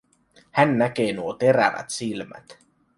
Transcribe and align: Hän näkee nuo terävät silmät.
Hän 0.51 0.77
näkee 0.77 1.13
nuo 1.13 1.33
terävät 1.33 1.89
silmät. 1.89 2.57